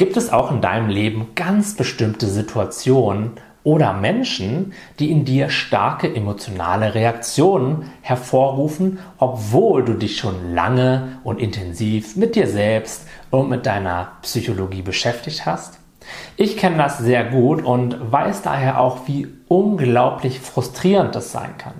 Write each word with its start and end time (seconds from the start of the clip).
Gibt 0.00 0.16
es 0.16 0.32
auch 0.32 0.50
in 0.50 0.62
deinem 0.62 0.88
Leben 0.88 1.32
ganz 1.34 1.74
bestimmte 1.74 2.26
Situationen 2.26 3.32
oder 3.64 3.92
Menschen, 3.92 4.72
die 4.98 5.10
in 5.10 5.26
dir 5.26 5.50
starke 5.50 6.14
emotionale 6.16 6.94
Reaktionen 6.94 7.90
hervorrufen, 8.00 8.98
obwohl 9.18 9.84
du 9.84 9.92
dich 9.92 10.16
schon 10.16 10.54
lange 10.54 11.18
und 11.22 11.38
intensiv 11.38 12.16
mit 12.16 12.34
dir 12.34 12.46
selbst 12.46 13.06
und 13.28 13.50
mit 13.50 13.66
deiner 13.66 14.12
Psychologie 14.22 14.80
beschäftigt 14.80 15.44
hast? 15.44 15.80
Ich 16.38 16.56
kenne 16.56 16.78
das 16.78 16.96
sehr 16.96 17.24
gut 17.24 17.62
und 17.62 18.10
weiß 18.10 18.40
daher 18.40 18.80
auch, 18.80 19.06
wie 19.06 19.28
unglaublich 19.48 20.40
frustrierend 20.40 21.14
das 21.14 21.30
sein 21.30 21.58
kann. 21.58 21.74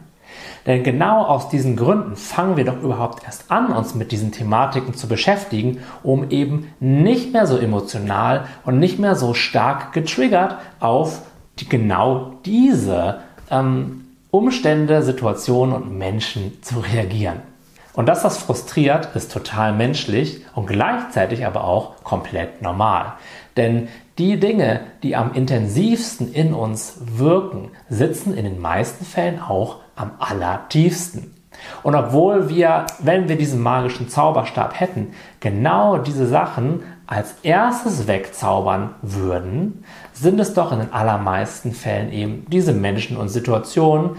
Denn 0.67 0.83
genau 0.83 1.25
aus 1.25 1.49
diesen 1.49 1.77
Gründen 1.77 2.17
fangen 2.17 2.57
wir 2.57 2.65
doch 2.65 2.81
überhaupt 2.83 3.25
erst 3.25 3.51
an, 3.51 3.73
uns 3.73 3.95
mit 3.95 4.13
diesen 4.13 4.33
Thematiken 4.33 4.95
zu 4.95 5.09
beschäftigen, 5.09 5.79
um 6.03 6.31
eben 6.31 6.73
nicht 6.81 7.33
mehr 7.33 7.47
so 7.47 7.57
emotional 7.57 8.45
und 8.65 8.79
nicht 8.79 8.99
mehr 8.99 9.17
so 9.17 9.35
stark 9.35 9.93
getriggert 9.93 10.57
auf 10.81 11.23
die, 11.59 11.69
genau 11.69 12.35
diese 12.45 13.21
ähm, 13.51 14.05
Umstände, 14.31 15.03
Situationen 15.03 15.75
und 15.75 15.99
Menschen 15.99 16.63
zu 16.63 16.81
reagieren. 16.81 17.43
Und 17.95 18.07
dass 18.07 18.23
das 18.23 18.39
frustriert, 18.39 19.15
ist 19.17 19.33
total 19.33 19.73
menschlich 19.73 20.45
und 20.55 20.67
gleichzeitig 20.67 21.45
aber 21.45 21.65
auch 21.65 22.03
komplett 22.05 22.63
normal. 22.63 23.15
Denn 23.57 23.89
die 24.17 24.39
Dinge, 24.39 24.81
die 25.03 25.17
am 25.17 25.33
intensivsten 25.35 26.33
in 26.33 26.55
uns 26.55 26.99
wirken, 27.01 27.71
sitzen 27.89 28.37
in 28.37 28.45
den 28.45 28.61
meisten 28.61 29.05
Fällen 29.05 29.41
auch 29.41 29.79
am 30.01 30.13
allertiefsten. 30.19 31.35
Und 31.83 31.95
obwohl 31.95 32.49
wir, 32.49 32.87
wenn 33.01 33.29
wir 33.29 33.37
diesen 33.37 33.61
magischen 33.61 34.09
Zauberstab 34.09 34.81
hätten, 34.81 35.09
genau 35.41 35.99
diese 35.99 36.27
Sachen 36.27 36.83
als 37.07 37.35
erstes 37.43 38.07
wegzaubern 38.07 38.95
würden, 39.03 39.85
sind 40.13 40.41
es 40.41 40.55
doch 40.55 40.73
in 40.73 40.79
den 40.79 40.93
allermeisten 40.93 41.73
Fällen 41.73 42.13
eben 42.13 42.47
diese 42.49 42.73
Menschen 42.73 43.17
und 43.17 43.29
Situationen, 43.29 44.17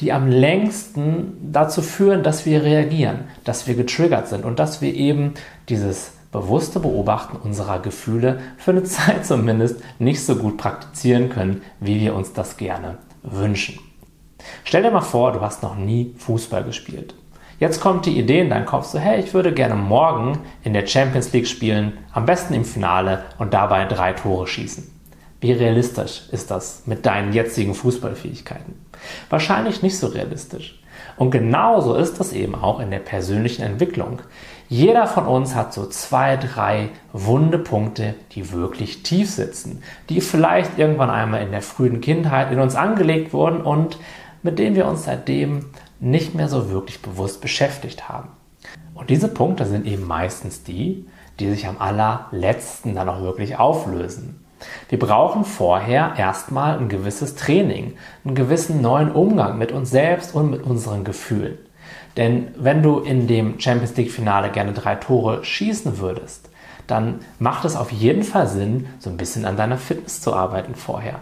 die 0.00 0.12
am 0.12 0.28
längsten 0.28 1.50
dazu 1.52 1.80
führen, 1.80 2.22
dass 2.22 2.44
wir 2.44 2.62
reagieren, 2.62 3.24
dass 3.44 3.66
wir 3.66 3.74
getriggert 3.74 4.28
sind 4.28 4.44
und 4.44 4.58
dass 4.58 4.82
wir 4.82 4.94
eben 4.94 5.34
dieses 5.68 6.12
bewusste 6.32 6.80
Beobachten 6.80 7.38
unserer 7.38 7.78
Gefühle 7.78 8.40
für 8.58 8.72
eine 8.72 8.82
Zeit 8.84 9.24
zumindest 9.24 9.80
nicht 9.98 10.24
so 10.24 10.36
gut 10.36 10.58
praktizieren 10.58 11.30
können, 11.30 11.62
wie 11.80 11.98
wir 12.00 12.14
uns 12.14 12.34
das 12.34 12.58
gerne 12.58 12.98
wünschen. 13.22 13.78
Stell 14.64 14.82
dir 14.82 14.90
mal 14.90 15.00
vor, 15.00 15.32
du 15.32 15.40
hast 15.40 15.62
noch 15.62 15.76
nie 15.76 16.14
Fußball 16.18 16.64
gespielt. 16.64 17.14
Jetzt 17.58 17.80
kommt 17.80 18.04
die 18.04 18.18
Idee 18.18 18.40
in 18.40 18.50
deinen 18.50 18.66
Kopf 18.66 18.84
so, 18.86 18.98
hey, 18.98 19.18
ich 19.20 19.32
würde 19.32 19.52
gerne 19.52 19.76
morgen 19.76 20.40
in 20.62 20.74
der 20.74 20.86
Champions 20.86 21.32
League 21.32 21.46
spielen, 21.46 21.96
am 22.12 22.26
besten 22.26 22.52
im 22.52 22.66
Finale 22.66 23.24
und 23.38 23.54
dabei 23.54 23.86
drei 23.86 24.12
Tore 24.12 24.46
schießen. 24.46 24.92
Wie 25.40 25.52
realistisch 25.52 26.22
ist 26.32 26.50
das 26.50 26.82
mit 26.86 27.06
deinen 27.06 27.32
jetzigen 27.32 27.74
Fußballfähigkeiten? 27.74 28.74
Wahrscheinlich 29.30 29.82
nicht 29.82 29.98
so 29.98 30.08
realistisch. 30.08 30.80
Und 31.16 31.30
genauso 31.30 31.94
ist 31.94 32.20
das 32.20 32.32
eben 32.32 32.54
auch 32.54 32.80
in 32.80 32.90
der 32.90 32.98
persönlichen 32.98 33.62
Entwicklung. 33.62 34.20
Jeder 34.68 35.06
von 35.06 35.26
uns 35.26 35.54
hat 35.54 35.72
so 35.72 35.86
zwei, 35.86 36.36
drei 36.36 36.88
wunde 37.12 37.58
Punkte, 37.58 38.14
die 38.32 38.50
wirklich 38.52 39.02
tief 39.02 39.30
sitzen, 39.30 39.82
die 40.08 40.20
vielleicht 40.20 40.78
irgendwann 40.78 41.10
einmal 41.10 41.42
in 41.42 41.52
der 41.52 41.62
frühen 41.62 42.00
Kindheit 42.00 42.50
in 42.50 42.58
uns 42.58 42.74
angelegt 42.74 43.32
wurden 43.32 43.60
und 43.60 43.98
mit 44.46 44.60
denen 44.60 44.76
wir 44.76 44.86
uns 44.86 45.04
seitdem 45.04 45.66
nicht 45.98 46.36
mehr 46.36 46.48
so 46.48 46.70
wirklich 46.70 47.02
bewusst 47.02 47.40
beschäftigt 47.40 48.08
haben. 48.08 48.28
Und 48.94 49.10
diese 49.10 49.28
Punkte 49.28 49.66
sind 49.66 49.86
eben 49.86 50.06
meistens 50.06 50.62
die, 50.62 51.04
die 51.40 51.50
sich 51.50 51.66
am 51.66 51.78
allerletzten 51.78 52.94
dann 52.94 53.08
auch 53.08 53.20
wirklich 53.20 53.58
auflösen. 53.58 54.40
Wir 54.88 55.00
brauchen 55.00 55.44
vorher 55.44 56.14
erstmal 56.16 56.78
ein 56.78 56.88
gewisses 56.88 57.34
Training, 57.34 57.94
einen 58.24 58.36
gewissen 58.36 58.80
neuen 58.80 59.10
Umgang 59.10 59.58
mit 59.58 59.72
uns 59.72 59.90
selbst 59.90 60.32
und 60.32 60.50
mit 60.50 60.62
unseren 60.62 61.02
Gefühlen. 61.02 61.58
Denn 62.16 62.48
wenn 62.56 62.84
du 62.84 63.00
in 63.00 63.26
dem 63.26 63.58
Champions 63.58 63.96
League 63.96 64.12
Finale 64.12 64.50
gerne 64.50 64.72
drei 64.72 64.94
Tore 64.94 65.44
schießen 65.44 65.98
würdest, 65.98 66.48
dann 66.86 67.18
macht 67.40 67.64
es 67.64 67.74
auf 67.74 67.90
jeden 67.90 68.22
Fall 68.22 68.46
Sinn, 68.46 68.86
so 69.00 69.10
ein 69.10 69.16
bisschen 69.16 69.44
an 69.44 69.56
deiner 69.56 69.76
Fitness 69.76 70.20
zu 70.20 70.32
arbeiten 70.32 70.76
vorher. 70.76 71.18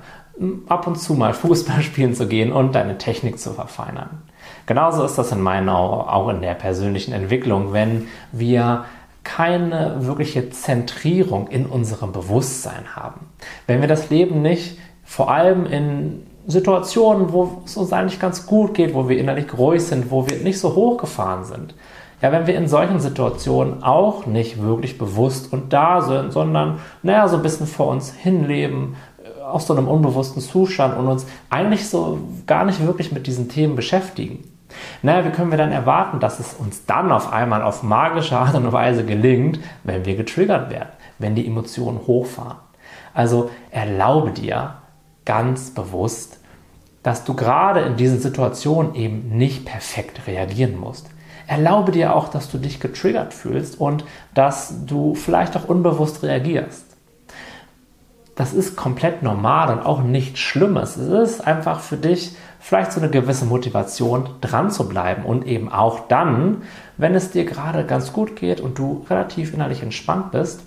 Ab 0.68 0.86
und 0.86 0.98
zu 0.98 1.14
mal 1.14 1.32
Fußball 1.32 1.82
spielen 1.82 2.14
zu 2.14 2.26
gehen 2.26 2.52
und 2.52 2.74
deine 2.74 2.98
Technik 2.98 3.38
zu 3.38 3.52
verfeinern. 3.52 4.22
Genauso 4.66 5.04
ist 5.04 5.16
das 5.16 5.32
in 5.32 5.40
meinen 5.40 5.68
Augen 5.68 6.08
auch 6.08 6.28
in 6.28 6.40
der 6.40 6.54
persönlichen 6.54 7.12
Entwicklung, 7.12 7.72
wenn 7.72 8.08
wir 8.32 8.84
keine 9.22 10.06
wirkliche 10.06 10.50
Zentrierung 10.50 11.48
in 11.48 11.66
unserem 11.66 12.12
Bewusstsein 12.12 12.94
haben. 12.94 13.26
Wenn 13.66 13.80
wir 13.80 13.88
das 13.88 14.10
Leben 14.10 14.42
nicht 14.42 14.78
vor 15.02 15.30
allem 15.30 15.66
in 15.66 16.26
Situationen, 16.46 17.32
wo 17.32 17.62
es 17.64 17.76
uns 17.76 17.92
eigentlich 17.92 18.20
ganz 18.20 18.46
gut 18.46 18.74
geht, 18.74 18.94
wo 18.94 19.08
wir 19.08 19.18
innerlich 19.18 19.46
ruhig 19.56 19.82
sind, 19.82 20.10
wo 20.10 20.28
wir 20.28 20.38
nicht 20.38 20.58
so 20.58 20.74
hochgefahren 20.74 21.44
sind. 21.44 21.74
Ja, 22.20 22.32
wenn 22.32 22.46
wir 22.46 22.54
in 22.54 22.68
solchen 22.68 23.00
Situationen 23.00 23.82
auch 23.82 24.26
nicht 24.26 24.62
wirklich 24.62 24.98
bewusst 24.98 25.52
und 25.52 25.72
da 25.72 26.00
sind, 26.00 26.32
sondern, 26.32 26.78
naja, 27.02 27.28
so 27.28 27.36
ein 27.36 27.42
bisschen 27.42 27.66
vor 27.66 27.88
uns 27.88 28.12
hinleben, 28.12 28.96
aus 29.44 29.66
so 29.66 29.76
einem 29.76 29.88
unbewussten 29.88 30.40
Zustand 30.40 30.96
und 30.96 31.06
uns 31.06 31.26
eigentlich 31.50 31.88
so 31.88 32.18
gar 32.46 32.64
nicht 32.64 32.84
wirklich 32.84 33.12
mit 33.12 33.26
diesen 33.26 33.48
Themen 33.48 33.76
beschäftigen. 33.76 34.44
Naja, 35.02 35.24
wie 35.24 35.30
können 35.30 35.50
wir 35.50 35.58
dann 35.58 35.72
erwarten, 35.72 36.18
dass 36.18 36.40
es 36.40 36.54
uns 36.54 36.86
dann 36.86 37.12
auf 37.12 37.32
einmal 37.32 37.62
auf 37.62 37.82
magische 37.82 38.36
Art 38.36 38.54
und 38.54 38.72
Weise 38.72 39.04
gelingt, 39.04 39.60
wenn 39.84 40.04
wir 40.04 40.16
getriggert 40.16 40.70
werden, 40.70 40.88
wenn 41.18 41.34
die 41.34 41.46
Emotionen 41.46 42.00
hochfahren? 42.06 42.56
Also 43.12 43.50
erlaube 43.70 44.32
dir, 44.32 44.74
ganz 45.24 45.70
bewusst, 45.70 46.38
dass 47.02 47.24
du 47.24 47.34
gerade 47.34 47.80
in 47.80 47.96
diesen 47.96 48.20
Situationen 48.20 48.94
eben 48.94 49.36
nicht 49.36 49.64
perfekt 49.64 50.26
reagieren 50.26 50.78
musst. 50.78 51.08
Erlaube 51.46 51.92
dir 51.92 52.16
auch, 52.16 52.28
dass 52.28 52.50
du 52.50 52.58
dich 52.58 52.80
getriggert 52.80 53.34
fühlst 53.34 53.78
und 53.78 54.04
dass 54.32 54.86
du 54.86 55.14
vielleicht 55.14 55.56
auch 55.56 55.68
unbewusst 55.68 56.22
reagierst. 56.22 56.93
Das 58.36 58.52
ist 58.52 58.76
komplett 58.76 59.22
normal 59.22 59.72
und 59.72 59.86
auch 59.86 60.02
nichts 60.02 60.40
Schlimmes. 60.40 60.96
Es 60.96 61.32
ist 61.32 61.40
einfach 61.46 61.80
für 61.80 61.96
dich 61.96 62.34
vielleicht 62.58 62.92
so 62.92 63.00
eine 63.00 63.10
gewisse 63.10 63.44
Motivation, 63.44 64.28
dran 64.40 64.70
zu 64.70 64.88
bleiben 64.88 65.24
und 65.24 65.46
eben 65.46 65.70
auch 65.70 66.08
dann, 66.08 66.62
wenn 66.96 67.14
es 67.14 67.30
dir 67.30 67.44
gerade 67.44 67.84
ganz 67.84 68.12
gut 68.12 68.36
geht 68.36 68.60
und 68.60 68.78
du 68.78 69.04
relativ 69.08 69.54
innerlich 69.54 69.82
entspannt 69.82 70.32
bist, 70.32 70.62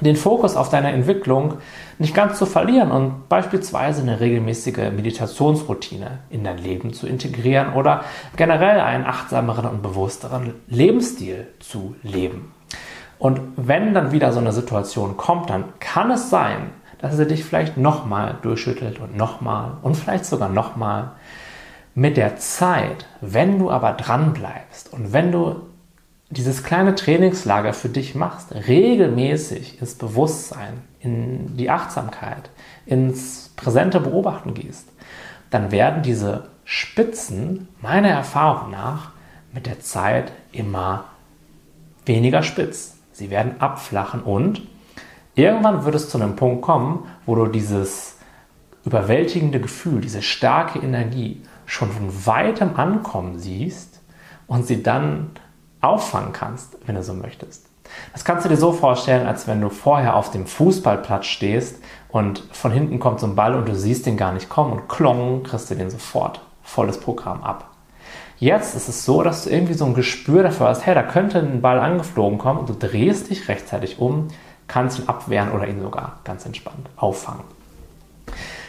den 0.00 0.16
Fokus 0.16 0.56
auf 0.56 0.70
deine 0.70 0.92
Entwicklung 0.92 1.58
nicht 1.98 2.14
ganz 2.14 2.38
zu 2.38 2.46
verlieren 2.46 2.90
und 2.90 3.28
beispielsweise 3.28 4.00
eine 4.02 4.20
regelmäßige 4.20 4.90
Meditationsroutine 4.96 6.20
in 6.30 6.42
dein 6.42 6.58
Leben 6.58 6.94
zu 6.94 7.06
integrieren 7.06 7.74
oder 7.74 8.04
generell 8.36 8.80
einen 8.80 9.04
achtsameren 9.04 9.66
und 9.66 9.82
bewussteren 9.82 10.54
Lebensstil 10.68 11.48
zu 11.60 11.94
leben. 12.02 12.52
Und 13.18 13.40
wenn 13.56 13.92
dann 13.92 14.12
wieder 14.12 14.32
so 14.32 14.40
eine 14.40 14.52
Situation 14.52 15.18
kommt, 15.18 15.50
dann 15.50 15.64
kann 15.78 16.10
es 16.10 16.30
sein, 16.30 16.70
dass 17.00 17.16
sie 17.16 17.26
dich 17.26 17.44
vielleicht 17.44 17.76
nochmal 17.76 18.36
durchschüttelt 18.42 19.00
und 19.00 19.16
nochmal 19.16 19.72
und 19.82 19.96
vielleicht 19.96 20.26
sogar 20.26 20.48
nochmal. 20.48 21.12
Mit 21.94 22.16
der 22.16 22.36
Zeit, 22.36 23.06
wenn 23.20 23.58
du 23.58 23.70
aber 23.70 23.94
dran 23.94 24.32
bleibst 24.32 24.92
und 24.92 25.12
wenn 25.12 25.32
du 25.32 25.62
dieses 26.30 26.62
kleine 26.62 26.94
Trainingslager 26.94 27.72
für 27.72 27.88
dich 27.88 28.14
machst, 28.14 28.54
regelmäßig 28.54 29.80
ins 29.80 29.96
Bewusstsein, 29.96 30.82
in 31.00 31.56
die 31.56 31.68
Achtsamkeit, 31.68 32.50
ins 32.86 33.50
präsente 33.56 33.98
Beobachten 33.98 34.54
gehst, 34.54 34.88
dann 35.50 35.72
werden 35.72 36.02
diese 36.02 36.48
Spitzen 36.64 37.68
meiner 37.80 38.10
Erfahrung 38.10 38.70
nach 38.70 39.10
mit 39.52 39.66
der 39.66 39.80
Zeit 39.80 40.30
immer 40.52 41.06
weniger 42.06 42.44
spitz. 42.44 42.96
Sie 43.12 43.30
werden 43.30 43.60
abflachen 43.60 44.22
und 44.22 44.62
irgendwann 45.34 45.84
wird 45.84 45.94
es 45.94 46.08
zu 46.08 46.18
einem 46.18 46.36
Punkt 46.36 46.62
kommen, 46.62 47.06
wo 47.26 47.34
du 47.34 47.46
dieses 47.46 48.16
überwältigende 48.84 49.60
Gefühl, 49.60 50.00
diese 50.00 50.22
starke 50.22 50.78
Energie 50.78 51.42
schon 51.66 51.90
von 51.90 52.26
weitem 52.26 52.76
ankommen 52.76 53.38
siehst 53.38 54.00
und 54.46 54.66
sie 54.66 54.82
dann 54.82 55.30
auffangen 55.80 56.32
kannst, 56.32 56.76
wenn 56.86 56.94
du 56.94 57.02
so 57.02 57.14
möchtest. 57.14 57.66
Das 58.12 58.24
kannst 58.24 58.44
du 58.44 58.48
dir 58.48 58.56
so 58.56 58.72
vorstellen, 58.72 59.26
als 59.26 59.46
wenn 59.46 59.60
du 59.60 59.68
vorher 59.68 60.16
auf 60.16 60.30
dem 60.30 60.46
Fußballplatz 60.46 61.26
stehst 61.26 61.82
und 62.08 62.44
von 62.52 62.72
hinten 62.72 63.00
kommt 63.00 63.20
so 63.20 63.26
ein 63.26 63.34
Ball 63.34 63.54
und 63.54 63.68
du 63.68 63.74
siehst 63.74 64.06
den 64.06 64.16
gar 64.16 64.32
nicht 64.32 64.48
kommen 64.48 64.72
und 64.72 64.88
klong, 64.88 65.42
kriegst 65.42 65.70
du 65.70 65.74
den 65.74 65.90
sofort. 65.90 66.40
Volles 66.62 67.00
Programm 67.00 67.42
ab. 67.42 67.70
Jetzt 68.38 68.74
ist 68.74 68.88
es 68.88 69.04
so, 69.04 69.22
dass 69.22 69.44
du 69.44 69.50
irgendwie 69.50 69.74
so 69.74 69.84
ein 69.84 69.94
Gespür 69.94 70.42
dafür 70.42 70.68
hast, 70.68 70.86
hey, 70.86 70.94
da 70.94 71.02
könnte 71.02 71.38
ein 71.38 71.60
Ball 71.60 71.78
angeflogen 71.78 72.38
kommen 72.38 72.60
und 72.60 72.68
du 72.68 72.74
drehst 72.74 73.28
dich 73.28 73.48
rechtzeitig 73.48 73.98
um, 73.98 74.28
kannst 74.70 75.00
ihn 75.00 75.08
abwehren 75.08 75.52
oder 75.52 75.66
ihn 75.66 75.80
sogar 75.80 76.20
ganz 76.24 76.46
entspannt 76.46 76.88
auffangen. 76.96 77.44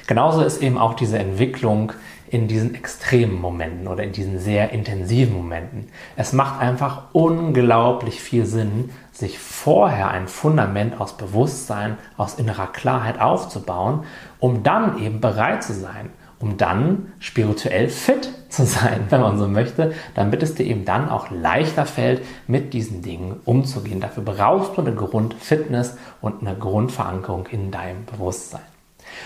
Genauso 0.08 0.42
ist 0.42 0.62
eben 0.62 0.78
auch 0.78 0.96
diese 0.96 1.20
Entwicklung 1.20 1.94
in 2.28 2.48
diesen 2.48 2.76
extremen 2.76 3.40
Momenten 3.40 3.88
oder 3.88 4.04
in 4.04 4.14
diesen 4.14 4.40
sehr 4.40 4.72
intensiven 4.72 5.36
Momenten. 5.36 5.90
Es 6.16 6.34
macht 6.34 6.60
einfach 6.60 7.04
unglaublich 7.12 8.22
viel 8.22 8.46
Sinn, 8.46 8.90
sich 9.12 9.38
vorher 9.38 10.10
ein 10.10 10.28
Fundament 10.28 11.00
aus 11.00 11.18
Bewusstsein, 11.18 11.98
aus 12.18 12.36
innerer 12.36 12.68
Klarheit 12.68 13.20
aufzubauen, 13.20 14.06
um 14.40 14.64
dann 14.64 15.02
eben 15.04 15.22
bereit 15.22 15.62
zu 15.64 15.74
sein, 15.74 16.10
um 16.42 16.58
dann 16.58 17.14
spirituell 17.20 17.88
fit 17.88 18.30
zu 18.50 18.66
sein, 18.66 19.06
wenn 19.10 19.22
man 19.22 19.38
so 19.38 19.48
möchte, 19.48 19.94
damit 20.16 20.44
es 20.44 20.56
dir 20.56 20.66
eben 20.66 20.86
dann 20.86 21.10
auch 21.10 21.30
leichter 21.32 21.86
fällt, 21.86 22.22
mit 22.48 22.74
diesen 22.74 23.02
Dingen 23.02 23.40
umzugehen. 23.46 24.02
Dafür 24.02 24.24
brauchst 24.24 24.78
du 24.78 24.82
eine 24.82 24.94
Grundfitness 24.94 25.98
und 26.20 26.42
eine 26.42 26.58
Grundverankerung 26.58 27.48
in 27.48 27.72
deinem 27.72 28.06
Bewusstsein. 28.06 28.62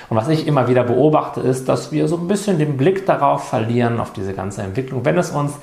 Und 0.10 0.18
was 0.18 0.28
ich 0.30 0.48
immer 0.48 0.68
wieder 0.68 0.84
beobachte, 0.84 1.42
ist, 1.42 1.70
dass 1.70 1.92
wir 1.92 2.08
so 2.08 2.18
ein 2.18 2.28
bisschen 2.28 2.60
den 2.60 2.78
Blick 2.78 3.06
darauf 3.06 3.48
verlieren, 3.48 4.00
auf 4.00 4.14
diese 4.14 4.34
ganze 4.34 4.62
Entwicklung, 4.62 5.06
wenn 5.06 5.18
es 5.18 5.32
uns, 5.32 5.54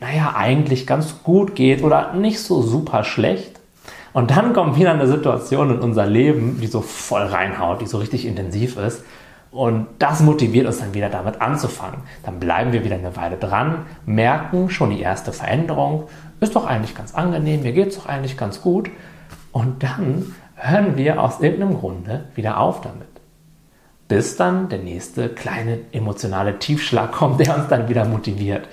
naja, 0.00 0.34
eigentlich 0.36 0.86
ganz 0.86 1.22
gut 1.22 1.54
geht 1.54 1.82
oder 1.82 2.14
nicht 2.14 2.40
so 2.40 2.62
super 2.62 3.04
schlecht. 3.04 3.60
Und 4.12 4.30
dann 4.30 4.52
kommt 4.52 4.76
wieder 4.76 4.92
eine 4.92 5.06
Situation 5.06 5.70
in 5.70 5.78
unser 5.78 6.06
Leben, 6.06 6.58
die 6.60 6.66
so 6.66 6.80
voll 6.80 7.22
reinhaut, 7.22 7.80
die 7.80 7.86
so 7.86 7.98
richtig 7.98 8.26
intensiv 8.26 8.76
ist. 8.76 9.04
Und 9.50 9.88
das 9.98 10.20
motiviert 10.20 10.66
uns 10.66 10.78
dann 10.78 10.94
wieder 10.94 11.08
damit 11.08 11.40
anzufangen. 11.40 12.00
Dann 12.24 12.38
bleiben 12.38 12.72
wir 12.72 12.84
wieder 12.84 12.96
eine 12.96 13.16
Weile 13.16 13.36
dran, 13.36 13.86
merken 14.06 14.70
schon 14.70 14.90
die 14.90 15.00
erste 15.00 15.32
Veränderung, 15.32 16.04
ist 16.40 16.54
doch 16.54 16.66
eigentlich 16.66 16.94
ganz 16.94 17.14
angenehm, 17.14 17.62
mir 17.62 17.72
geht 17.72 17.88
es 17.88 17.96
doch 17.96 18.06
eigentlich 18.06 18.36
ganz 18.36 18.62
gut. 18.62 18.90
Und 19.52 19.82
dann 19.82 20.34
hören 20.54 20.96
wir 20.96 21.20
aus 21.20 21.40
irgendeinem 21.40 21.78
Grunde 21.78 22.26
wieder 22.34 22.58
auf 22.58 22.80
damit 22.80 23.10
bis 24.10 24.36
dann 24.36 24.68
der 24.68 24.80
nächste 24.80 25.28
kleine 25.28 25.78
emotionale 25.92 26.58
Tiefschlag 26.58 27.12
kommt, 27.12 27.38
der 27.38 27.56
uns 27.56 27.68
dann 27.68 27.88
wieder 27.88 28.04
motiviert. 28.04 28.66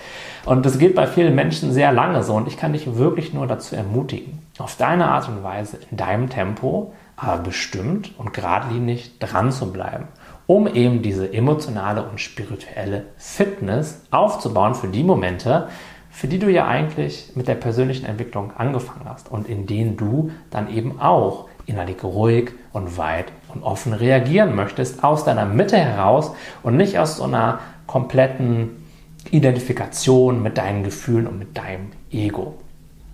Und 0.45 0.65
das 0.65 0.80
geht 0.80 0.95
bei 0.95 1.06
vielen 1.06 1.35
Menschen 1.35 1.71
sehr 1.71 1.91
lange 1.91 2.23
so 2.23 2.33
und 2.33 2.47
ich 2.47 2.57
kann 2.57 2.73
dich 2.73 2.95
wirklich 2.95 3.35
nur 3.35 3.45
dazu 3.45 3.75
ermutigen, 3.75 4.39
auf 4.57 4.75
deine 4.77 5.09
Art 5.09 5.30
und 5.30 5.44
Weise, 5.44 5.77
in 5.91 5.97
deinem 5.97 6.31
Tempo, 6.31 6.91
aber 7.15 7.44
bestimmt 7.44 8.18
und 8.18 8.33
geradlinig 8.33 9.19
dran 9.19 9.51
zu 9.51 9.71
bleiben, 9.71 10.07
um 10.47 10.67
eben 10.67 11.01
diese 11.01 11.31
emotionale 11.31 12.03
und 12.03 12.19
spirituelle 12.19 13.03
Fitness 13.17 14.01
aufzubauen 14.11 14.75
für 14.75 14.88
die 14.88 15.03
Momente, 15.03 15.67
für 16.09 16.27
die 16.27 16.39
du 16.39 16.49
ja 16.49 16.67
eigentlich 16.67 17.33
mit 17.35 17.47
der 17.47 17.55
persönlichen 17.55 18.05
Entwicklung 18.05 18.51
angefangen 18.57 19.05
hast 19.05 19.29
und 19.29 19.47
in 19.47 19.67
denen 19.67 19.97
du 19.97 20.31
dann 20.49 20.73
eben 20.73 20.99
auch 20.99 21.47
innerlich 21.67 22.01
ruhig 22.03 22.51
und 22.71 22.97
weit 22.97 23.25
und 23.53 23.61
offen 23.61 23.94
reagieren 23.94 24.55
möchtest, 24.55 25.03
aus 25.03 25.25
deiner 25.25 25.45
Mitte 25.45 25.77
heraus 25.77 26.31
und 26.63 26.77
nicht 26.77 26.97
aus 26.97 27.17
so 27.17 27.23
einer 27.25 27.59
kompletten 27.85 28.83
Identifikation 29.31 30.41
mit 30.41 30.57
deinen 30.57 30.83
Gefühlen 30.83 31.27
und 31.27 31.38
mit 31.38 31.57
deinem 31.57 31.91
Ego. 32.09 32.55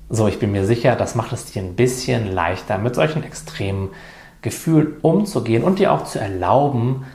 So, 0.09 0.27
ich 0.27 0.37
bin 0.37 0.51
mir 0.51 0.65
sicher, 0.65 0.95
das 0.95 1.15
macht 1.15 1.33
es 1.33 1.45
dir 1.45 1.63
ein 1.63 1.75
bisschen 1.75 2.31
leichter, 2.31 2.77
mit 2.77 2.93
solchen 2.93 3.23
extremen 3.23 3.89
Gefühlen 4.43 4.97
umzugehen 5.01 5.63
und 5.63 5.79
dir 5.79 5.91
auch 5.91 6.03
zu 6.03 6.19
erlauben, 6.19 7.05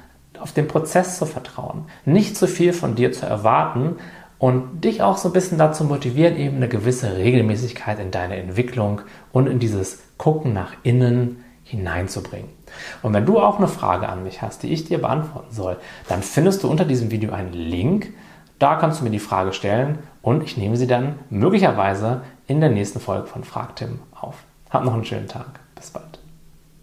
auf 0.40 0.52
den 0.52 0.68
Prozess 0.68 1.18
zu 1.18 1.26
vertrauen, 1.26 1.86
nicht 2.04 2.36
zu 2.36 2.46
viel 2.46 2.72
von 2.72 2.94
dir 2.94 3.12
zu 3.12 3.26
erwarten 3.26 3.96
und 4.38 4.84
dich 4.84 5.02
auch 5.02 5.16
so 5.16 5.28
ein 5.28 5.32
bisschen 5.32 5.58
dazu 5.58 5.84
motivieren, 5.84 6.36
eben 6.36 6.56
eine 6.56 6.68
gewisse 6.68 7.16
Regelmäßigkeit 7.16 7.98
in 7.98 8.10
deine 8.10 8.36
Entwicklung 8.36 9.00
und 9.32 9.46
in 9.46 9.58
dieses 9.58 10.00
Gucken 10.16 10.52
nach 10.52 10.72
innen 10.82 11.44
hineinzubringen. 11.64 12.48
Und 13.02 13.12
wenn 13.12 13.26
du 13.26 13.40
auch 13.40 13.58
eine 13.58 13.68
Frage 13.68 14.08
an 14.08 14.22
mich 14.22 14.40
hast, 14.42 14.62
die 14.62 14.72
ich 14.72 14.84
dir 14.84 14.98
beantworten 14.98 15.52
soll, 15.52 15.76
dann 16.08 16.22
findest 16.22 16.62
du 16.62 16.70
unter 16.70 16.84
diesem 16.84 17.10
Video 17.10 17.32
einen 17.32 17.52
Link. 17.52 18.14
Da 18.58 18.76
kannst 18.76 19.00
du 19.00 19.04
mir 19.04 19.10
die 19.10 19.18
Frage 19.18 19.52
stellen 19.52 19.98
und 20.22 20.42
ich 20.42 20.56
nehme 20.56 20.76
sie 20.76 20.86
dann 20.86 21.16
möglicherweise 21.30 22.22
in 22.46 22.60
der 22.60 22.70
nächsten 22.70 23.00
Folge 23.00 23.26
von 23.26 23.44
Frag 23.44 23.76
Tim 23.76 24.00
auf. 24.18 24.36
Hab 24.70 24.84
noch 24.84 24.94
einen 24.94 25.04
schönen 25.04 25.28
Tag. 25.28 25.60
Bis 25.74 25.90
bald. 25.90 26.07